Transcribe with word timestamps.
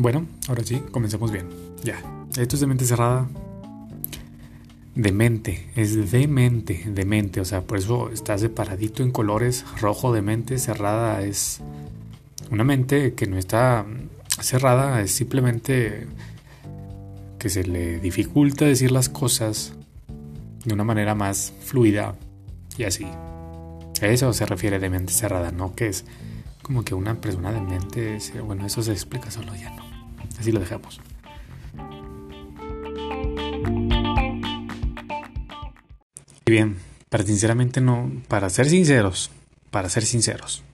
Bueno, 0.00 0.26
ahora 0.48 0.64
sí, 0.64 0.82
comencemos 0.92 1.30
bien. 1.30 1.50
Ya. 1.84 2.02
Esto 2.38 2.56
es 2.56 2.60
de 2.60 2.66
mente 2.66 2.86
cerrada. 2.86 3.28
De 4.94 5.12
mente, 5.12 5.70
es 5.76 6.10
de 6.10 6.26
mente, 6.26 6.86
de 6.86 7.04
mente. 7.04 7.38
O 7.38 7.44
sea, 7.44 7.60
por 7.60 7.76
eso 7.76 8.08
está 8.08 8.38
separadito 8.38 9.02
en 9.02 9.10
colores. 9.10 9.66
Rojo 9.78 10.14
de 10.14 10.22
mente, 10.22 10.56
cerrada 10.56 11.20
es 11.20 11.60
una 12.50 12.64
mente 12.64 13.12
que 13.12 13.26
no 13.26 13.36
está 13.36 13.84
cerrada, 14.40 15.02
es 15.02 15.10
simplemente 15.10 16.06
que 17.38 17.50
se 17.50 17.64
le 17.64 18.00
dificulta 18.00 18.64
decir 18.64 18.92
las 18.92 19.10
cosas 19.10 19.74
de 20.64 20.72
una 20.72 20.84
manera 20.84 21.14
más 21.14 21.52
fluida 21.60 22.14
y 22.78 22.84
así. 22.84 23.06
A 24.00 24.06
eso 24.06 24.32
se 24.32 24.46
refiere 24.46 24.78
de 24.78 24.88
mente 24.88 25.12
cerrada, 25.12 25.50
no 25.50 25.74
que 25.74 25.88
es 25.88 26.06
como 26.62 26.84
que 26.84 26.94
una 26.94 27.20
persona 27.20 27.52
de 27.52 27.60
mente, 27.60 28.18
bueno, 28.42 28.64
eso 28.64 28.82
se 28.82 28.92
explica 28.92 29.30
solo 29.30 29.54
ya 29.54 29.68
no. 29.76 29.89
Así 30.40 30.52
lo 30.52 30.60
dejamos. 30.60 31.00
Y 36.46 36.50
bien, 36.50 36.78
para 37.10 37.24
sinceramente 37.24 37.80
no, 37.80 38.10
para 38.26 38.48
ser 38.50 38.68
sinceros, 38.68 39.30
para 39.70 39.88
ser 39.88 40.04
sinceros, 40.04 40.64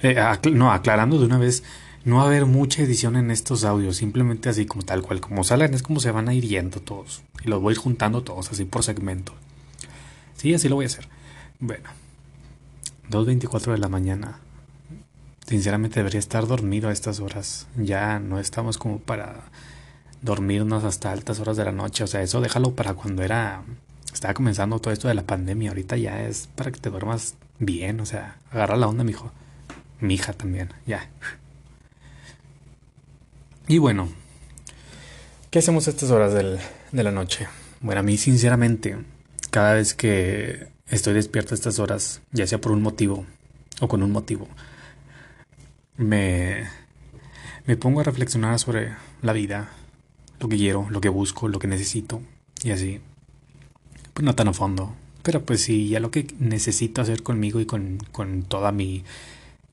eh, 0.00 0.16
no, 0.52 0.70
aclarando 0.70 1.18
de 1.18 1.24
una 1.24 1.38
vez, 1.38 1.64
no 2.04 2.16
va 2.16 2.24
a 2.24 2.26
haber 2.26 2.44
mucha 2.44 2.82
edición 2.82 3.16
en 3.16 3.30
estos 3.30 3.64
audios, 3.64 3.96
simplemente 3.96 4.50
así 4.50 4.66
como 4.66 4.84
tal 4.84 5.02
cual, 5.02 5.20
como 5.20 5.42
salen, 5.42 5.72
es 5.72 5.82
como 5.82 6.00
se 6.00 6.10
van 6.10 6.28
a 6.28 6.34
ir 6.34 6.44
yendo 6.44 6.80
todos. 6.80 7.22
Y 7.42 7.48
los 7.48 7.62
voy 7.62 7.74
juntando 7.74 8.22
todos, 8.22 8.52
así 8.52 8.66
por 8.66 8.84
segmento. 8.84 9.34
Sí, 10.36 10.52
así 10.52 10.68
lo 10.68 10.76
voy 10.76 10.84
a 10.84 10.88
hacer. 10.88 11.08
Bueno, 11.58 11.88
2.24 13.10 13.72
de 13.72 13.78
la 13.78 13.88
mañana. 13.88 14.38
Sinceramente 15.46 16.00
debería 16.00 16.18
estar 16.18 16.46
dormido 16.46 16.88
a 16.88 16.92
estas 16.92 17.20
horas. 17.20 17.66
Ya 17.76 18.18
no 18.18 18.38
estamos 18.38 18.78
como 18.78 18.98
para 18.98 19.44
dormirnos 20.22 20.84
hasta 20.84 21.12
altas 21.12 21.38
horas 21.40 21.56
de 21.56 21.64
la 21.64 21.72
noche. 21.72 22.04
O 22.04 22.06
sea, 22.06 22.22
eso 22.22 22.40
déjalo 22.40 22.74
para 22.74 22.94
cuando 22.94 23.22
era. 23.22 23.62
Estaba 24.12 24.32
comenzando 24.32 24.78
todo 24.78 24.92
esto 24.92 25.08
de 25.08 25.14
la 25.14 25.22
pandemia. 25.22 25.70
Ahorita 25.70 25.96
ya 25.96 26.22
es 26.22 26.48
para 26.54 26.72
que 26.72 26.80
te 26.80 26.90
duermas 26.90 27.34
bien. 27.58 28.00
O 28.00 28.06
sea, 28.06 28.38
agarra 28.50 28.76
la 28.76 28.88
onda, 28.88 29.04
mijo. 29.04 29.32
Mi 30.00 30.14
hija 30.14 30.32
también, 30.32 30.70
ya. 30.86 31.08
Y 33.66 33.78
bueno, 33.78 34.08
¿qué 35.50 35.58
hacemos 35.58 35.86
a 35.86 35.90
estas 35.90 36.10
horas 36.10 36.34
del, 36.34 36.58
de 36.92 37.02
la 37.02 37.10
noche? 37.10 37.48
Bueno, 37.80 38.00
a 38.00 38.02
mí 38.02 38.16
sinceramente, 38.18 38.98
cada 39.50 39.74
vez 39.74 39.94
que 39.94 40.68
estoy 40.88 41.14
despierto 41.14 41.54
a 41.54 41.56
estas 41.56 41.78
horas, 41.78 42.20
ya 42.32 42.46
sea 42.46 42.60
por 42.60 42.72
un 42.72 42.82
motivo 42.82 43.24
o 43.80 43.88
con 43.88 44.02
un 44.02 44.10
motivo, 44.10 44.48
me, 45.96 46.64
me 47.66 47.76
pongo 47.76 48.00
a 48.00 48.04
reflexionar 48.04 48.58
sobre 48.58 48.94
la 49.22 49.32
vida, 49.32 49.68
lo 50.40 50.48
que 50.48 50.56
quiero, 50.56 50.88
lo 50.90 51.00
que 51.00 51.08
busco, 51.08 51.48
lo 51.48 51.58
que 51.58 51.68
necesito 51.68 52.20
y 52.62 52.70
así. 52.70 53.00
Pues 54.12 54.24
no 54.24 54.34
tan 54.34 54.48
a 54.48 54.52
fondo, 54.52 54.94
pero 55.22 55.44
pues 55.44 55.62
sí, 55.62 55.88
ya 55.88 56.00
lo 56.00 56.10
que 56.10 56.26
necesito 56.38 57.02
hacer 57.02 57.22
conmigo 57.22 57.60
y 57.60 57.66
con, 57.66 57.98
con 58.12 58.42
toda 58.42 58.72
mi 58.72 59.04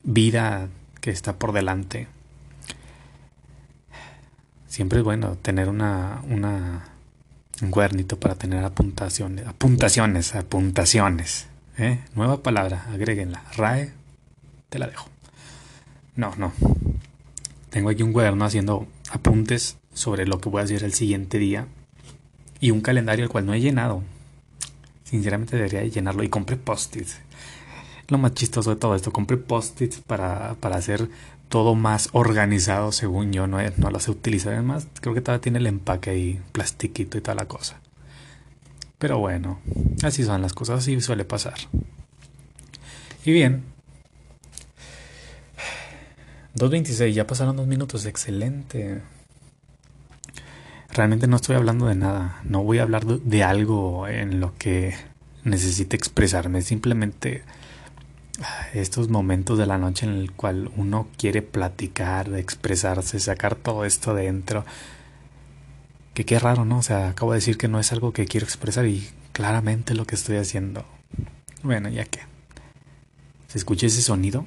vida 0.04 0.70
que 1.00 1.12
está 1.12 1.38
por 1.38 1.52
delante 1.52 2.08
siempre 4.72 5.00
es 5.00 5.04
bueno 5.04 5.36
tener 5.36 5.68
una, 5.68 6.22
una 6.30 6.86
un 7.62 7.72
cuadernito 7.72 8.20
para 8.20 8.36
tener 8.36 8.64
apuntaciones, 8.64 9.46
apuntaciones, 9.46 10.34
apuntaciones. 10.34 11.48
¿eh? 11.78 12.00
Nueva 12.16 12.42
palabra, 12.42 12.88
agréguenla. 12.92 13.44
RAE, 13.56 13.92
te 14.70 14.80
la 14.80 14.88
dejo. 14.88 15.10
No, 16.22 16.36
no. 16.38 16.54
Tengo 17.72 17.90
aquí 17.90 18.04
un 18.04 18.14
cuaderno 18.14 18.46
haciendo 18.46 18.86
apuntes 19.10 19.78
sobre 19.92 20.28
lo 20.28 20.40
que 20.40 20.50
voy 20.50 20.62
a 20.62 20.66
hacer 20.66 20.84
el 20.84 20.94
siguiente 20.94 21.40
día 21.40 21.66
y 22.60 22.70
un 22.70 22.82
calendario 22.82 23.24
el 23.24 23.32
cual 23.32 23.48
no 23.48 23.56
he 23.56 23.60
llenado. 23.60 24.04
Sinceramente 25.04 25.56
debería 25.56 25.84
llenarlo 25.84 26.22
y 26.22 26.30
compré 26.30 26.58
post-its. 26.58 27.18
Lo 28.08 28.20
más 28.20 28.36
chistoso 28.36 28.70
de 28.70 28.76
todo 28.76 28.94
esto, 28.94 29.12
compré 29.12 29.38
post-its 29.38 29.98
para, 30.02 30.54
para 30.60 30.76
hacer 30.76 31.10
todo 31.50 31.74
más 31.74 32.10
organizado, 32.12 32.92
según 32.92 33.34
yo. 33.34 33.48
No, 33.48 33.58
no 33.58 33.90
he 33.90 34.12
utilizado. 34.12 34.54
Además, 34.54 34.90
creo 35.02 35.16
que 35.16 35.22
todavía 35.22 35.42
tiene 35.42 35.58
el 35.58 35.66
empaque 35.66 36.12
ahí, 36.12 36.40
plastiquito 36.52 37.18
y 37.18 37.22
toda 37.22 37.34
la 37.34 37.48
cosa. 37.48 37.80
Pero 39.00 39.18
bueno, 39.18 39.60
así 40.04 40.24
son 40.24 40.44
las 40.44 40.54
cosas, 40.54 40.82
así 40.82 41.02
suele 41.02 41.26
pasar. 41.26 41.56
Y 43.26 43.32
bien. 43.32 43.72
2.26, 46.56 47.14
ya 47.14 47.28
pasaron 47.28 47.56
dos 47.56 47.68
minutos, 47.68 48.06
excelente. 48.06 49.02
Realmente 50.94 51.28
no 51.28 51.38
estoy 51.38 51.56
hablando 51.56 51.88
de 51.88 51.96
nada, 51.96 52.42
no 52.44 52.64
voy 52.64 52.80
a 52.80 52.84
hablar 52.84 53.06
de 53.06 53.44
algo 53.44 54.08
en 54.08 54.42
lo 54.42 54.58
que 54.58 54.94
necesite 55.44 55.96
expresarme, 55.96 56.62
simplemente 56.62 57.44
estos 58.74 59.10
momentos 59.10 59.58
de 59.58 59.66
la 59.66 59.78
noche 59.78 60.06
en 60.06 60.14
el 60.14 60.32
cual 60.32 60.72
uno 60.76 61.08
quiere 61.18 61.42
platicar, 61.42 62.34
expresarse, 62.34 63.20
sacar 63.20 63.56
todo 63.56 63.86
esto 63.86 64.14
dentro. 64.14 64.66
Que 66.14 66.26
qué 66.26 66.40
raro, 66.40 66.66
¿no? 66.66 66.80
O 66.80 66.84
sea, 66.84 67.10
acabo 67.10 67.32
de 67.32 67.38
decir 67.38 67.58
que 67.58 67.68
no 67.68 67.80
es 67.80 67.92
algo 67.92 68.12
que 68.12 68.26
quiero 68.26 68.46
expresar 68.46 68.86
y 68.86 69.10
claramente 69.32 69.94
lo 69.94 70.06
que 70.06 70.16
estoy 70.16 70.38
haciendo. 70.38 70.86
Bueno, 71.64 71.90
ya 71.90 72.06
que. 72.06 72.20
¿Se 73.48 73.58
escucha 73.58 73.88
ese 73.88 74.02
sonido? 74.02 74.46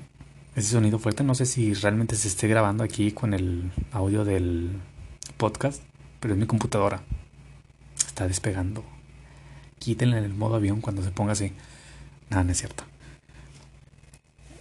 Ese 0.56 0.70
sonido 0.70 0.98
fuerte. 0.98 1.24
No 1.24 1.34
sé 1.34 1.46
si 1.46 1.74
realmente 1.74 2.16
se 2.16 2.28
esté 2.28 2.46
grabando 2.46 2.84
aquí 2.84 3.12
con 3.12 3.34
el 3.34 3.72
audio 3.92 4.24
del 4.24 4.80
podcast, 5.36 5.82
pero 6.20 6.34
es 6.34 6.40
mi 6.40 6.46
computadora. 6.46 7.02
Está 7.96 8.28
despegando. 8.28 8.84
Quítenle 9.80 10.18
el 10.18 10.34
modo 10.34 10.54
avión 10.54 10.80
cuando 10.80 11.02
se 11.02 11.10
ponga 11.10 11.32
así. 11.32 11.52
Nada, 12.30 12.44
no 12.44 12.52
es 12.52 12.58
cierto. 12.58 12.84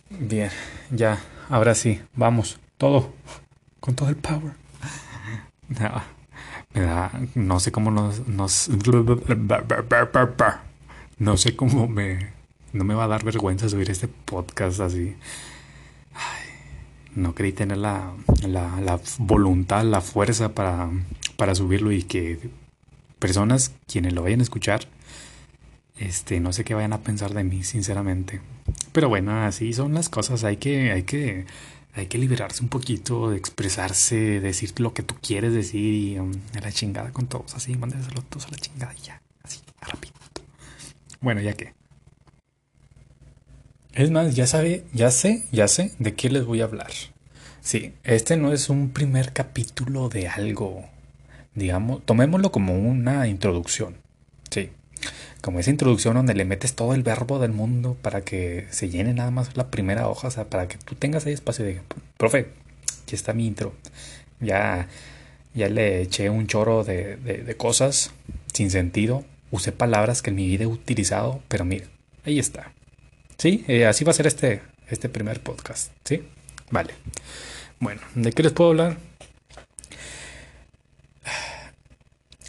Bien, 0.10 0.50
ya, 0.92 1.20
ahora 1.50 1.74
sí, 1.74 2.00
vamos, 2.16 2.60
todo, 2.78 3.14
con 3.80 3.96
todo 3.96 4.10
el 4.10 4.16
power. 4.16 4.54
No, 5.70 6.04
me 6.74 6.82
da, 6.82 7.12
no 7.36 7.60
sé 7.60 7.72
cómo 7.72 7.90
nos, 7.90 8.28
nos, 8.28 8.70
no 11.20 11.38
sé 11.38 11.56
cómo 11.56 11.88
me, 11.88 12.34
no 12.74 12.84
me 12.84 12.94
va 12.94 13.06
a 13.06 13.08
dar 13.08 13.24
vergüenza 13.24 13.70
subir 13.70 13.90
este 13.90 14.08
podcast 14.08 14.82
así. 14.82 15.16
No 17.16 17.36
creí 17.36 17.52
tener 17.52 17.78
la, 17.78 18.14
la, 18.48 18.82
la 18.82 19.00
voluntad, 19.20 19.84
la 19.84 20.02
fuerza 20.02 20.54
para, 20.54 20.90
para 21.38 21.56
subirlo 21.56 21.92
y 21.92 22.04
que 22.04 22.40
personas, 23.20 23.72
quienes 23.88 24.14
lo 24.14 24.24
vayan 24.24 24.40
a 24.40 24.44
escuchar, 24.44 24.88
este, 25.98 26.40
no 26.40 26.52
sé 26.54 26.64
qué 26.64 26.74
vayan 26.74 26.94
a 26.94 27.02
pensar 27.02 27.34
de 27.34 27.44
mí, 27.44 27.64
sinceramente. 27.64 28.42
Pero 28.92 29.10
bueno, 29.10 29.44
así 29.44 29.74
son 29.74 29.94
las 29.94 30.10
cosas. 30.10 30.44
Hay 30.44 30.58
que, 30.58 30.92
hay 30.92 31.04
que, 31.04 31.46
hay 31.94 32.08
que 32.08 32.18
liberarse 32.18 32.64
un 32.64 32.70
poquito, 32.70 33.30
de 33.30 33.38
expresarse, 33.38 34.40
decir 34.40 34.74
lo 34.80 34.94
que 34.94 35.04
tú 35.04 35.16
quieres 35.22 35.54
decir 35.54 35.94
y 35.94 36.20
um, 36.20 36.32
a 36.56 36.62
la 36.62 36.72
chingada 36.72 37.12
con 37.12 37.28
todos. 37.28 37.56
Así, 37.56 37.76
mándeselo 37.76 38.22
todos 38.24 38.48
a 38.48 38.52
la 38.52 38.58
chingada 38.58 38.94
y 38.94 39.02
ya. 39.04 39.22
Así, 39.44 39.62
rápido. 39.82 40.14
Bueno, 41.22 41.42
ya 41.42 41.54
que. 41.54 41.74
Es 43.94 44.12
más, 44.12 44.36
ya 44.36 44.48
sabe, 44.48 44.84
ya 44.94 45.12
sé, 45.12 45.44
ya 45.52 45.68
sé 45.68 45.92
de 46.00 46.14
qué 46.16 46.30
les 46.30 46.46
voy 46.46 46.62
a 46.62 46.66
hablar. 46.66 46.92
Sí, 47.62 47.94
este 48.04 48.38
no 48.38 48.52
es 48.52 48.70
un 48.70 48.90
primer 48.90 49.34
capítulo 49.34 50.10
de 50.10 50.28
algo. 50.28 50.86
Digamos, 51.56 52.04
tomémoslo 52.06 52.52
como 52.52 52.78
una 52.78 53.28
introducción. 53.28 53.96
Sí 54.50 54.72
como 55.44 55.60
esa 55.60 55.72
introducción 55.72 56.16
donde 56.16 56.36
le 56.36 56.46
metes 56.46 56.74
todo 56.74 56.94
el 56.94 57.04
verbo 57.04 57.38
del 57.38 57.52
mundo 57.52 57.98
para 58.02 58.22
que 58.22 58.66
se 58.70 58.88
llene 58.88 59.14
nada 59.14 59.30
más 59.30 59.58
la 59.58 59.70
primera 59.70 60.08
hoja, 60.08 60.30
o 60.30 60.32
sea, 60.32 60.46
para 60.46 60.70
que 60.70 60.78
tú 60.78 60.96
tengas 60.96 61.26
ahí 61.26 61.34
espacio 61.34 61.66
de, 61.66 61.82
profe, 62.16 62.48
aquí 63.04 63.14
está 63.14 63.34
mi 63.34 63.46
intro. 63.46 63.74
Ya, 64.40 64.88
ya 65.54 65.68
le 65.68 66.02
eché 66.02 66.30
un 66.30 66.48
choro 66.48 66.86
de, 66.86 67.18
de, 67.18 67.58
cosas 67.58 68.12
sin 68.54 68.72
sentido, 68.72 69.26
usé 69.52 69.74
palabras 69.74 70.22
que 70.22 70.30
en 70.30 70.38
mi 70.38 70.48
vida 70.48 70.64
he 70.64 70.68
utilizado, 70.68 71.42
pero 71.50 71.66
mire, 71.66 71.88
ahí 72.26 72.40
está. 72.40 72.72
¿Sí? 73.44 73.66
Eh, 73.68 73.86
así 73.86 74.06
va 74.06 74.12
a 74.12 74.14
ser 74.14 74.26
este, 74.26 74.62
este 74.88 75.10
primer 75.10 75.42
podcast, 75.42 75.92
¿sí? 76.06 76.24
Vale. 76.72 76.94
Bueno, 77.78 78.00
¿de 78.16 78.32
qué 78.32 78.42
les 78.42 78.54
puedo 78.54 78.70
hablar? 78.70 78.96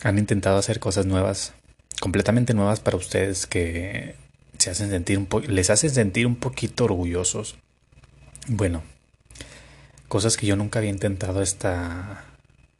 Han 0.04 0.18
intentado 0.20 0.56
hacer 0.56 0.78
cosas 0.78 1.04
nuevas 1.04 1.52
completamente 2.00 2.54
nuevas 2.54 2.78
para 2.78 2.96
ustedes 2.96 3.48
que 3.48 4.14
se 4.56 4.70
hacen 4.70 4.90
sentir 4.90 5.18
un 5.18 5.26
les 5.48 5.68
hacen 5.68 5.90
sentir 5.90 6.28
un 6.28 6.36
poquito 6.36 6.84
orgullosos. 6.84 7.56
Bueno, 8.46 8.84
cosas 10.06 10.36
que 10.36 10.46
yo 10.46 10.54
nunca 10.54 10.78
había 10.78 10.90
intentado 10.90 11.40
hasta 11.40 12.24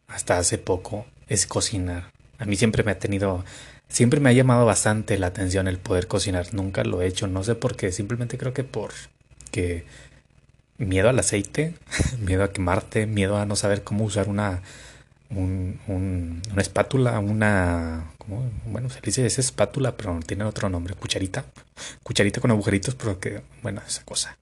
hasta 0.06 0.38
hace 0.38 0.58
poco 0.58 1.04
es 1.26 1.48
cocinar. 1.48 2.12
A 2.38 2.44
mí 2.44 2.54
siempre 2.54 2.84
me 2.84 2.92
ha 2.92 2.98
tenido 3.00 3.44
siempre 3.88 4.20
me 4.20 4.30
ha 4.30 4.32
llamado 4.32 4.66
bastante 4.66 5.18
la 5.18 5.28
atención 5.28 5.68
el 5.68 5.78
poder 5.78 6.06
cocinar. 6.06 6.52
Nunca 6.54 6.84
lo 6.84 7.02
he 7.02 7.06
hecho, 7.06 7.26
no 7.26 7.44
sé 7.44 7.54
por 7.54 7.76
qué, 7.76 7.92
simplemente 7.92 8.38
creo 8.38 8.52
que 8.52 8.64
por 8.64 8.92
que 9.50 9.84
miedo 10.78 11.08
al 11.08 11.18
aceite, 11.18 11.74
miedo 12.18 12.44
a 12.44 12.52
quemarte, 12.52 13.06
miedo 13.06 13.36
a 13.36 13.46
no 13.46 13.56
saber 13.56 13.84
cómo 13.84 14.04
usar 14.04 14.28
una, 14.28 14.62
un, 15.30 15.78
una 15.86 16.62
espátula, 16.62 17.18
una, 17.18 18.10
bueno, 18.66 18.90
se 18.90 19.00
dice 19.00 19.26
es 19.26 19.38
espátula, 19.38 19.96
pero 19.96 20.18
tiene 20.26 20.44
otro 20.44 20.68
nombre, 20.68 20.94
cucharita, 20.94 21.44
cucharita 22.02 22.40
con 22.40 22.50
agujeritos, 22.50 22.94
pero 22.94 23.20
que, 23.20 23.42
bueno, 23.62 23.82
esa 23.86 24.04
cosa. 24.04 24.38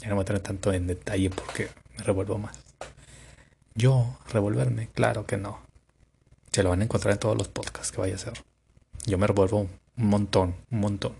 Ya 0.00 0.08
no 0.08 0.14
voy 0.14 0.22
a 0.22 0.26
tener 0.26 0.42
tanto 0.42 0.72
en 0.72 0.86
detalle 0.86 1.30
porque 1.30 1.68
me 1.96 2.04
revuelvo 2.04 2.38
más. 2.38 2.56
Yo, 3.74 4.18
revolverme, 4.30 4.88
claro 4.94 5.26
que 5.26 5.36
no. 5.36 5.60
Se 6.52 6.62
lo 6.62 6.70
van 6.70 6.80
a 6.80 6.84
encontrar 6.84 7.12
en 7.12 7.20
todos 7.20 7.36
los 7.36 7.48
podcasts 7.48 7.92
que 7.92 8.00
vaya 8.00 8.14
a 8.14 8.16
hacer. 8.16 8.47
Yo 9.08 9.18
me 9.18 9.26
revuelvo 9.26 9.68
un 9.96 10.06
montón, 10.08 10.54
un 10.70 10.80
montón. 10.80 11.12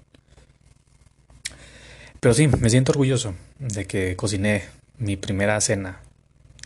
Pero 2.20 2.34
sí, 2.34 2.48
me 2.48 2.70
siento 2.70 2.92
orgulloso 2.92 3.34
de 3.58 3.86
que 3.86 4.16
cociné 4.16 4.64
mi 4.98 5.16
primera 5.16 5.60
cena, 5.60 6.00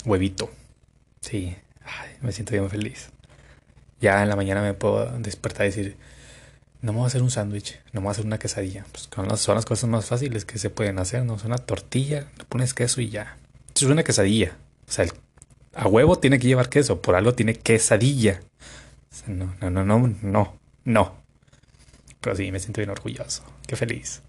huevito. 0.04 0.50
Sí, 1.20 1.54
me 2.22 2.32
siento 2.32 2.52
bien 2.52 2.68
feliz. 2.70 3.10
Ya 4.00 4.22
en 4.22 4.28
la 4.28 4.36
mañana 4.36 4.62
me 4.62 4.74
puedo 4.74 5.06
despertar 5.18 5.66
y 5.66 5.70
decir, 5.70 5.96
no 6.80 6.92
me 6.92 6.98
voy 6.98 7.04
a 7.04 7.08
hacer 7.08 7.22
un 7.22 7.30
sándwich, 7.30 7.78
no 7.92 8.00
me 8.00 8.04
voy 8.06 8.08
a 8.08 8.12
hacer 8.12 8.26
una 8.26 8.38
quesadilla. 8.38 8.84
Pues 8.90 9.08
son 9.40 9.54
las 9.54 9.64
cosas 9.66 9.88
más 9.88 10.06
fáciles 10.06 10.44
que 10.44 10.58
se 10.58 10.70
pueden 10.70 10.98
hacer, 10.98 11.24
¿no? 11.24 11.36
Es 11.36 11.44
una 11.44 11.58
tortilla, 11.58 12.26
le 12.38 12.44
pones 12.44 12.74
queso 12.74 13.00
y 13.00 13.10
ya. 13.10 13.36
Es 13.74 13.82
una 13.82 14.02
quesadilla. 14.02 14.56
O 14.88 14.92
sea, 14.92 15.06
a 15.74 15.86
huevo 15.86 16.18
tiene 16.18 16.38
que 16.38 16.48
llevar 16.48 16.68
queso, 16.68 17.00
por 17.00 17.14
algo 17.14 17.34
tiene 17.34 17.54
quesadilla. 17.54 18.40
no, 19.26 19.54
no, 19.60 19.70
no, 19.70 19.84
no, 19.84 20.14
no, 20.22 20.61
no. 20.84 21.14
Pero 22.20 22.36
sí, 22.36 22.50
me 22.52 22.60
siento 22.60 22.80
bien 22.80 22.90
orgulloso. 22.90 23.42
Qué 23.66 23.76
feliz. 23.76 24.22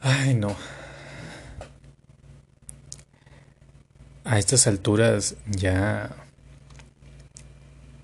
Ay, 0.00 0.34
no. 0.34 0.54
A 4.24 4.38
estas 4.38 4.66
alturas 4.66 5.36
ya 5.46 6.24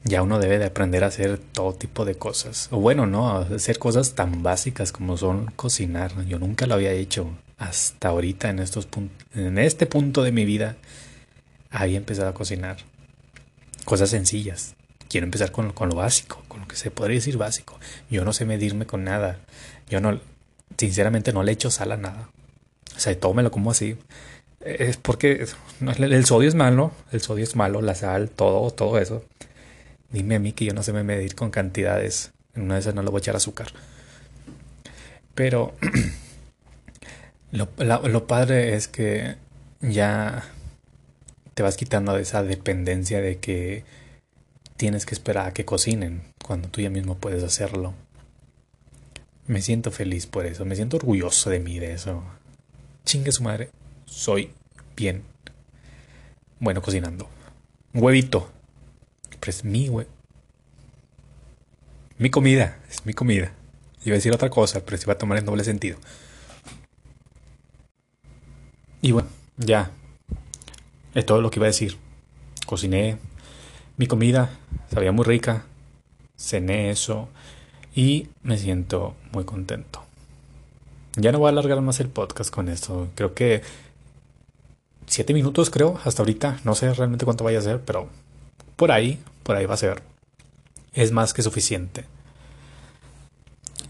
ya 0.02 0.22
uno 0.22 0.38
debe 0.38 0.58
de 0.58 0.64
aprender 0.64 1.04
a 1.04 1.08
hacer 1.08 1.38
todo 1.38 1.74
tipo 1.74 2.04
de 2.04 2.14
cosas. 2.14 2.68
O 2.70 2.80
bueno, 2.80 3.06
no, 3.06 3.36
hacer 3.36 3.78
cosas 3.78 4.14
tan 4.14 4.42
básicas 4.42 4.92
como 4.92 5.16
son 5.16 5.46
cocinar. 5.56 6.24
Yo 6.26 6.38
nunca 6.38 6.66
lo 6.66 6.74
había 6.74 6.92
hecho. 6.92 7.30
Hasta 7.58 8.08
ahorita 8.08 8.48
en 8.48 8.60
estos 8.60 8.88
en 9.34 9.58
este 9.58 9.86
punto 9.86 10.22
de 10.22 10.32
mi 10.32 10.46
vida 10.46 10.76
había 11.70 11.98
empezado 11.98 12.28
a 12.30 12.34
cocinar. 12.34 12.78
Cosas 13.84 14.10
sencillas. 14.10 14.74
Quiero 15.10 15.24
empezar 15.24 15.50
con, 15.50 15.74
lo 15.76 15.96
básico, 15.96 16.40
con 16.46 16.60
lo 16.60 16.68
que 16.68 16.76
se 16.76 16.92
podría 16.92 17.16
decir 17.16 17.36
básico. 17.36 17.80
Yo 18.08 18.24
no 18.24 18.32
sé 18.32 18.44
medirme 18.44 18.86
con 18.86 19.02
nada. 19.02 19.40
Yo 19.88 20.00
no, 20.00 20.20
sinceramente 20.78 21.32
no 21.32 21.42
le 21.42 21.50
echo 21.50 21.68
sal 21.68 21.90
a 21.90 21.96
nada. 21.96 22.30
O 22.96 23.00
sea, 23.00 23.18
todo 23.18 23.34
me 23.34 23.42
lo 23.42 23.50
como 23.50 23.72
así. 23.72 23.96
Es 24.60 24.98
porque 24.98 25.46
el 25.98 26.26
sodio 26.26 26.48
es 26.48 26.54
malo, 26.54 26.92
el 27.10 27.20
sodio 27.20 27.42
es 27.42 27.56
malo, 27.56 27.82
la 27.82 27.96
sal, 27.96 28.30
todo, 28.30 28.70
todo 28.70 28.98
eso. 28.98 29.24
Dime 30.10 30.36
a 30.36 30.38
mí 30.38 30.52
que 30.52 30.64
yo 30.64 30.74
no 30.74 30.84
sé 30.84 30.92
medir 30.92 31.34
con 31.34 31.50
cantidades. 31.50 32.30
En 32.54 32.62
una 32.62 32.74
de 32.74 32.80
esas 32.80 32.94
no 32.94 33.02
le 33.02 33.10
voy 33.10 33.18
a 33.18 33.22
echar 33.22 33.34
azúcar. 33.34 33.72
Pero 35.34 35.74
lo, 37.50 37.68
lo 37.76 38.26
padre 38.28 38.76
es 38.76 38.86
que 38.86 39.34
ya 39.80 40.44
te 41.54 41.64
vas 41.64 41.76
quitando 41.76 42.14
de 42.14 42.22
esa 42.22 42.44
dependencia 42.44 43.20
de 43.20 43.38
que 43.38 43.82
tienes 44.80 45.04
que 45.04 45.14
esperar 45.14 45.46
a 45.46 45.52
que 45.52 45.66
cocinen 45.66 46.22
cuando 46.42 46.70
tú 46.70 46.80
ya 46.80 46.88
mismo 46.88 47.18
puedes 47.18 47.44
hacerlo. 47.44 47.92
Me 49.46 49.60
siento 49.60 49.90
feliz 49.90 50.26
por 50.26 50.46
eso, 50.46 50.64
me 50.64 50.74
siento 50.74 50.96
orgulloso 50.96 51.50
de 51.50 51.60
mí 51.60 51.78
de 51.78 51.92
eso. 51.92 52.24
Chingue 53.04 53.30
su 53.30 53.42
madre, 53.42 53.68
soy 54.06 54.52
bien. 54.96 55.22
Bueno, 56.60 56.80
cocinando. 56.80 57.28
huevito. 57.92 58.50
Pero 59.38 59.50
es 59.50 59.64
mi 59.66 59.90
hue... 59.90 60.06
Mi 62.16 62.30
comida, 62.30 62.78
es 62.88 63.04
mi 63.04 63.12
comida. 63.12 63.52
Iba 64.06 64.14
a 64.14 64.16
decir 64.16 64.32
otra 64.32 64.48
cosa, 64.48 64.82
pero 64.82 64.96
se 64.96 65.04
iba 65.04 65.12
a 65.12 65.18
tomar 65.18 65.36
en 65.36 65.44
doble 65.44 65.62
sentido. 65.62 65.98
Y 69.02 69.12
bueno, 69.12 69.28
ya. 69.58 69.90
Es 71.14 71.26
todo 71.26 71.42
lo 71.42 71.50
que 71.50 71.58
iba 71.58 71.66
a 71.66 71.68
decir. 71.68 71.98
Cociné 72.64 73.18
mi 73.96 74.06
comida, 74.06 74.50
sabía 74.92 75.12
muy 75.12 75.24
rica. 75.24 75.64
Cené 76.36 76.90
eso 76.90 77.28
y 77.94 78.28
me 78.42 78.56
siento 78.56 79.14
muy 79.32 79.44
contento. 79.44 80.02
Ya 81.16 81.32
no 81.32 81.38
voy 81.38 81.48
a 81.48 81.50
alargar 81.50 81.80
más 81.80 82.00
el 82.00 82.08
podcast 82.08 82.50
con 82.50 82.68
esto. 82.68 83.08
Creo 83.14 83.34
que 83.34 83.62
siete 85.06 85.34
minutos, 85.34 85.70
creo, 85.70 86.00
hasta 86.04 86.22
ahorita. 86.22 86.60
No 86.64 86.74
sé 86.74 86.92
realmente 86.94 87.24
cuánto 87.24 87.44
vaya 87.44 87.58
a 87.58 87.62
ser, 87.62 87.80
pero 87.80 88.08
por 88.76 88.92
ahí, 88.92 89.20
por 89.42 89.56
ahí 89.56 89.66
va 89.66 89.74
a 89.74 89.78
ser. 89.78 90.02
Es 90.92 91.12
más 91.12 91.34
que 91.34 91.42
suficiente. 91.42 92.04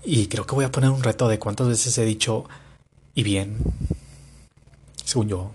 Y 0.02 0.26
creo 0.28 0.46
que 0.46 0.54
voy 0.54 0.64
a 0.64 0.72
poner 0.72 0.90
un 0.90 1.02
reto 1.02 1.28
de 1.28 1.38
cuántas 1.38 1.68
veces 1.68 1.96
he 1.98 2.04
dicho 2.04 2.46
y 3.14 3.22
bien, 3.22 3.58
según 5.04 5.28
yo. 5.28 5.50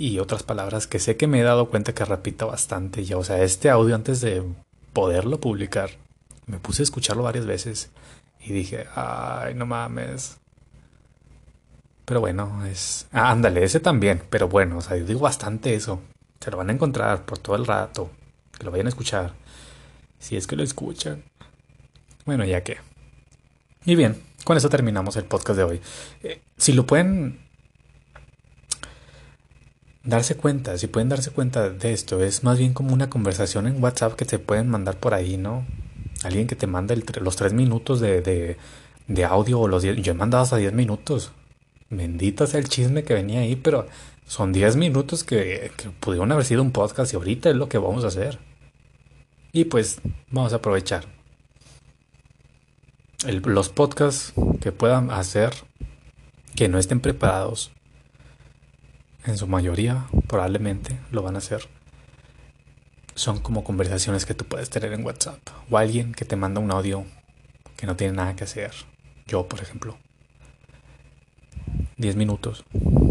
Y 0.00 0.18
otras 0.18 0.42
palabras 0.42 0.86
que 0.86 0.98
sé 0.98 1.18
que 1.18 1.26
me 1.26 1.40
he 1.40 1.42
dado 1.42 1.68
cuenta 1.68 1.92
que 1.92 2.06
repito 2.06 2.46
bastante 2.46 3.04
ya. 3.04 3.18
O 3.18 3.22
sea, 3.22 3.42
este 3.42 3.68
audio 3.68 3.94
antes 3.94 4.22
de 4.22 4.42
poderlo 4.94 5.40
publicar 5.40 5.90
me 6.46 6.58
puse 6.58 6.80
a 6.80 6.84
escucharlo 6.84 7.22
varias 7.22 7.44
veces 7.44 7.90
y 8.42 8.50
dije, 8.50 8.86
ay, 8.94 9.52
no 9.52 9.66
mames. 9.66 10.38
Pero 12.06 12.20
bueno, 12.20 12.64
es... 12.64 13.08
Ah, 13.12 13.30
ándale, 13.30 13.62
ese 13.62 13.78
también. 13.78 14.22
Pero 14.30 14.48
bueno, 14.48 14.78
o 14.78 14.80
sea, 14.80 14.96
yo 14.96 15.04
digo 15.04 15.20
bastante 15.20 15.74
eso. 15.74 16.00
Se 16.40 16.50
lo 16.50 16.56
van 16.56 16.70
a 16.70 16.72
encontrar 16.72 17.26
por 17.26 17.36
todo 17.36 17.56
el 17.56 17.66
rato. 17.66 18.10
Que 18.58 18.64
lo 18.64 18.70
vayan 18.70 18.86
a 18.86 18.88
escuchar. 18.88 19.34
Si 20.18 20.34
es 20.34 20.46
que 20.46 20.56
lo 20.56 20.62
escuchan. 20.62 21.24
Bueno, 22.24 22.46
ya 22.46 22.62
que. 22.62 22.78
Y 23.84 23.96
bien, 23.96 24.22
con 24.44 24.56
eso 24.56 24.70
terminamos 24.70 25.16
el 25.16 25.24
podcast 25.24 25.58
de 25.58 25.64
hoy. 25.64 25.80
Eh, 26.22 26.40
si 26.56 26.72
lo 26.72 26.86
pueden 26.86 27.49
darse 30.04 30.36
cuenta, 30.36 30.78
si 30.78 30.86
pueden 30.86 31.08
darse 31.08 31.30
cuenta 31.30 31.70
de 31.70 31.92
esto, 31.92 32.22
es 32.22 32.42
más 32.44 32.58
bien 32.58 32.72
como 32.72 32.94
una 32.94 33.10
conversación 33.10 33.66
en 33.66 33.82
WhatsApp 33.82 34.14
que 34.14 34.24
se 34.24 34.38
pueden 34.38 34.68
mandar 34.68 34.96
por 34.96 35.14
ahí, 35.14 35.36
¿no? 35.36 35.66
Alguien 36.22 36.46
que 36.46 36.56
te 36.56 36.66
manda 36.66 36.94
los 37.20 37.36
tres 37.36 37.52
minutos 37.52 38.00
de, 38.00 38.56
de, 39.06 39.24
audio 39.24 39.60
o 39.60 39.68
los 39.68 39.82
diez. 39.82 39.96
Yo 39.96 40.12
he 40.12 40.14
mandado 40.14 40.44
hasta 40.44 40.56
diez 40.56 40.72
minutos. 40.72 41.32
Bendito 41.88 42.46
sea 42.46 42.60
el 42.60 42.68
chisme 42.68 43.04
que 43.04 43.14
venía 43.14 43.40
ahí, 43.40 43.56
pero 43.56 43.86
son 44.26 44.52
diez 44.52 44.76
minutos 44.76 45.24
que 45.24 45.72
pudieron 45.98 46.30
haber 46.30 46.44
sido 46.44 46.62
un 46.62 46.72
podcast 46.72 47.12
y 47.12 47.16
ahorita 47.16 47.50
es 47.50 47.56
lo 47.56 47.68
que 47.68 47.78
vamos 47.78 48.04
a 48.04 48.08
hacer. 48.08 48.38
Y 49.52 49.64
pues 49.64 50.00
vamos 50.30 50.52
a 50.52 50.56
aprovechar. 50.56 51.06
los 53.24 53.68
podcasts 53.68 54.32
que 54.60 54.72
puedan 54.72 55.10
hacer 55.10 55.52
que 56.54 56.68
no 56.68 56.78
estén 56.78 57.00
preparados, 57.00 57.72
en 59.24 59.36
su 59.36 59.46
mayoría 59.46 60.06
probablemente 60.26 60.98
lo 61.10 61.22
van 61.22 61.34
a 61.34 61.38
hacer 61.38 61.68
son 63.20 63.40
como 63.40 63.64
conversaciones 63.64 64.24
que 64.24 64.32
tú 64.32 64.46
puedes 64.46 64.70
tener 64.70 64.94
en 64.94 65.04
WhatsApp 65.04 65.38
o 65.68 65.76
alguien 65.76 66.12
que 66.12 66.24
te 66.24 66.36
manda 66.36 66.58
un 66.58 66.70
audio 66.70 67.04
que 67.76 67.86
no 67.86 67.94
tiene 67.94 68.14
nada 68.14 68.34
que 68.34 68.44
hacer. 68.44 68.72
Yo, 69.26 69.46
por 69.46 69.60
ejemplo. 69.60 69.98
10 71.98 72.16
minutos. 72.16 72.64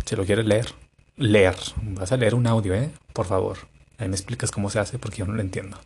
Si 0.06 0.16
lo 0.16 0.26
quieres 0.26 0.46
leer, 0.46 0.74
leer. 1.16 1.56
Vas 1.82 2.12
a 2.12 2.18
leer 2.18 2.34
un 2.34 2.48
audio, 2.48 2.74
¿eh? 2.74 2.92
Por 3.14 3.28
favor. 3.28 3.58
Ahí 4.00 4.08
me 4.08 4.16
explicas 4.16 4.50
cómo 4.50 4.72
se 4.72 4.80
hace 4.80 4.98
porque 4.98 5.18
yo 5.18 5.28
no 5.28 5.34
lo 5.34 5.42
entiendo. 5.42 5.78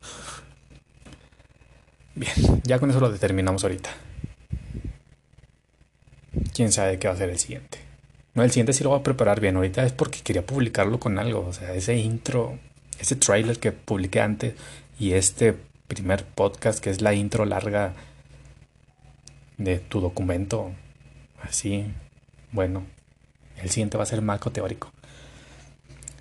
Bien, 2.16 2.62
ya 2.64 2.80
con 2.80 2.90
eso 2.90 3.02
lo 3.02 3.12
determinamos 3.12 3.64
ahorita. 3.64 3.90
Quién 6.54 6.72
sabe 6.72 6.98
qué 6.98 7.10
va 7.10 7.14
a 7.14 7.18
ser 7.18 7.30
el 7.30 7.40
siguiente. 7.40 7.80
No, 8.34 8.44
el 8.44 8.50
siguiente 8.50 8.74
sí 8.74 8.84
lo 8.84 8.90
voy 8.90 9.00
a 9.00 9.04
preparar 9.04 9.40
bien. 9.40 9.56
Ahorita 9.56 9.86
es 9.86 9.92
porque 9.92 10.22
quería 10.22 10.46
publicarlo 10.46 11.00
con 11.00 11.20
algo. 11.20 11.46
O 11.48 11.54
sea, 11.54 11.74
ese 11.74 11.96
intro 11.98 12.58
ese 13.00 13.16
trailer 13.16 13.60
que 13.60 13.72
publiqué 13.72 14.22
antes 14.22 14.56
y 15.00 15.14
este 15.14 15.56
primer 15.88 16.24
podcast 16.26 16.80
que 16.80 16.90
es 16.90 17.02
la 17.02 17.14
intro 17.14 17.46
larga 17.46 17.94
de 19.58 19.80
tu 19.80 20.00
documento. 20.00 20.72
Así, 21.42 21.86
bueno, 22.52 22.84
el 23.62 23.70
siguiente 23.70 23.98
va 23.98 24.04
a 24.04 24.08
ser 24.08 24.22
marco 24.22 24.52
teórico. 24.52 24.92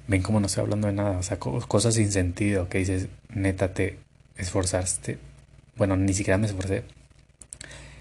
Ven 0.08 0.22
como 0.22 0.40
no 0.40 0.46
estoy 0.46 0.62
hablando 0.62 0.88
de 0.88 0.92
nada, 0.92 1.18
o 1.18 1.22
sea, 1.22 1.38
cosas 1.38 1.94
sin 1.94 2.10
sentido 2.10 2.68
que 2.68 2.78
dices, 2.78 3.08
neta, 3.28 3.72
te 3.72 3.98
esforzaste. 4.36 5.18
Bueno, 5.76 5.96
ni 5.96 6.12
siquiera 6.12 6.38
me 6.38 6.46
esforcé. 6.46 6.82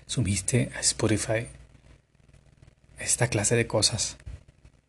Subiste 0.08 0.72
a 0.76 0.80
Spotify 0.80 1.48
esta 3.02 3.28
clase 3.28 3.56
de 3.56 3.68
cosas. 3.68 4.18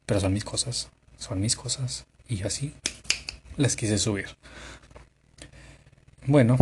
Pero 0.06 0.20
son 0.20 0.32
mis 0.32 0.44
cosas, 0.44 0.90
son 1.18 1.40
mis 1.40 1.56
cosas. 1.56 2.06
Y 2.28 2.42
así 2.42 2.74
las 3.56 3.76
quise 3.76 3.98
subir. 3.98 4.26
Bueno, 6.26 6.56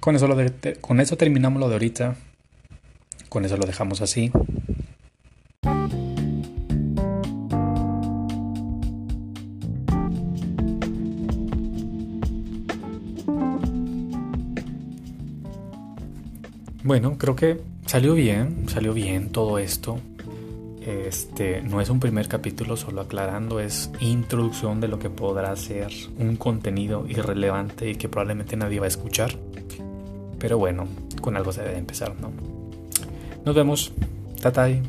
con 0.00 0.16
eso, 0.16 0.28
lo 0.28 0.36
de, 0.36 0.78
con 0.80 1.00
eso 1.00 1.16
terminamos 1.16 1.60
lo 1.60 1.68
de 1.68 1.74
ahorita. 1.74 2.16
Con 3.28 3.44
eso 3.44 3.56
lo 3.56 3.66
dejamos 3.66 4.00
así. 4.00 4.30
Bueno, 16.84 17.18
creo 17.18 17.36
que 17.36 17.60
salió 17.84 18.14
bien, 18.14 18.66
salió 18.66 18.94
bien 18.94 19.30
todo 19.30 19.58
esto. 19.58 20.00
Este 20.88 21.60
no 21.60 21.82
es 21.82 21.90
un 21.90 22.00
primer 22.00 22.28
capítulo, 22.28 22.74
solo 22.78 23.02
aclarando, 23.02 23.60
es 23.60 23.90
introducción 24.00 24.80
de 24.80 24.88
lo 24.88 24.98
que 24.98 25.10
podrá 25.10 25.54
ser 25.54 25.92
un 26.18 26.36
contenido 26.36 27.04
irrelevante 27.06 27.90
y 27.90 27.96
que 27.96 28.08
probablemente 28.08 28.56
nadie 28.56 28.80
va 28.80 28.86
a 28.86 28.88
escuchar. 28.88 29.32
Pero 30.38 30.56
bueno, 30.56 30.88
con 31.20 31.36
algo 31.36 31.52
se 31.52 31.62
debe 31.62 31.76
empezar, 31.76 32.14
¿no? 32.18 32.30
Nos 33.44 33.54
vemos. 33.54 33.92
Tatay. 34.40 34.80